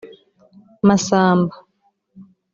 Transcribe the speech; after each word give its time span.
Massamba 0.87 1.55